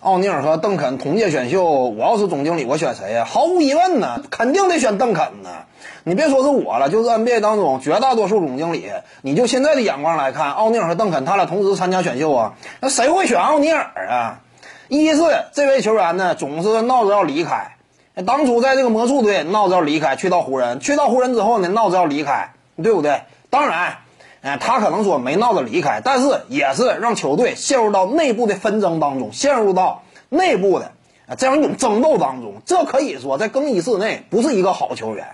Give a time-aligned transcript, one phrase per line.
[0.00, 3.26] 奥尼尔和邓肯同届选秀，我要是总经理，我选谁呀？
[3.26, 5.50] 毫无疑问呢，肯定得选邓肯呢。
[6.04, 8.90] 你别说是我了，就是 NBA 当中绝大多数总经理，
[9.20, 14.40] 你就现在的眼光来看，奥尼尔和邓肯他俩同时参加选秀啊，那谁会选奥尼尔啊？
[14.88, 15.20] 一是
[15.52, 17.76] 这位球员呢，总是闹着要离开，
[18.26, 23.20] 当初在这个魔术队闹着要离开，去到湖人，去到湖人之后呢，闹着要离开，对不对？
[23.50, 23.98] 当然。
[24.42, 30.92] 哎，他可能说没闹着离开，但是也是让球队陷入到内部的纷争当中，陷入到内部的
[31.28, 32.62] 啊这样一种争斗当中。
[32.64, 35.26] 这可以说在更衣室内不是一个好球员。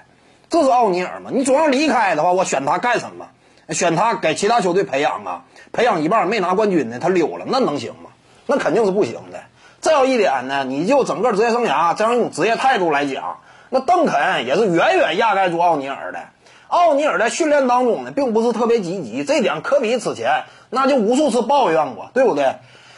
[0.48, 1.30] 这是奥尼尔吗？
[1.32, 3.26] 你总要离开的话，我选他干什么？
[3.70, 5.45] 选他给其他球队培养啊？
[5.73, 8.10] 培养一半没拿冠军呢，他溜了，那能行吗？
[8.46, 9.40] 那肯定是不行的。
[9.80, 13.38] 再有一点呢，你就整个职业生涯这样一种职业态度来讲，
[13.70, 16.20] 那邓肯也是远远压盖住奥尼尔的。
[16.68, 22.56] 奥尼尔在训练当中呢，并不是特别积极，这点科比此前那就无数次抱怨过，对不对？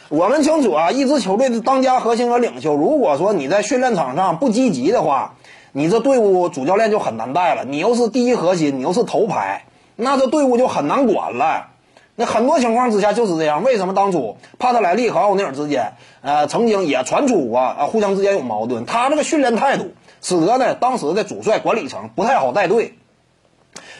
[0.09, 5.35] 我们清楚啊，一支球队的当家核心和领袖，如果说你在训练场上不积极的话，
[5.71, 7.63] 你这队伍主教练就很难带了。
[7.63, 11.67] 你又是第一核心，你又是头牌，那这队伍就很难管了。
[12.15, 13.63] 那很多情况之下就是这样。
[13.63, 18.87] 为什么当初帕特莱利和奥尼尔之间，呃，曾经也传出过啊，互相之间有矛盾？
[18.87, 19.91] 他这个训练态度，
[20.23, 22.95] 使得呢，当时的主帅管理层不太好带队。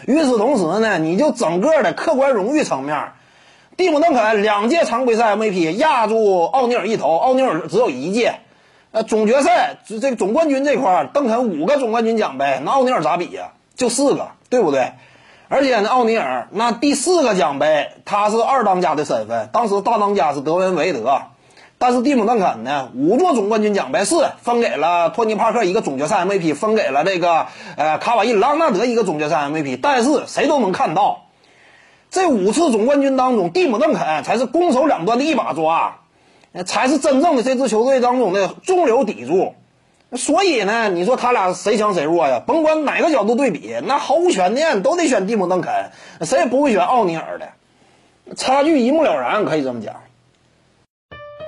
[0.05, 3.11] 与此同时呢，你就整个的客观荣誉层面，
[3.78, 8.39] 蒂姆·邓肯两届常规赛 MVP 压住奥尼尔一头，奥尼尔只有一届。
[8.92, 13.52] 呃，总决赛这个总冠军这块儿，邓肯五个总冠军奖杯，那奥尼尔咋比呀？
[13.75, 14.94] 就四个，对不对？
[15.47, 21.22] 而且呢，奥尼尔那第四个奖杯，他是二当家的身份，当时大当家是德文·韦德。
[21.82, 29.80] 但是蒂姆·邓肯呢，五座总冠军奖杯是分给了托尼·帕克一个总决赛 MVP，分给了这个呃卡瓦伊·朗纳德一个总决赛 MVP。
[29.82, 31.28] 但是谁都能看到，
[32.12, 36.00] 这五次总冠军当中，蒂姆·邓肯才是攻守两端的一把抓，
[36.66, 39.56] 才是真正的这支球队当中的中流砥柱。
[40.18, 42.42] 所以呢，你说他俩谁强谁弱呀？
[42.46, 45.92] 甭管哪个角度对比，那毫无悬念都得选蒂姆·邓肯，
[46.26, 47.48] 谁也不会选奥尼尔的，
[48.36, 49.95] 差距一目了然，可以这么讲。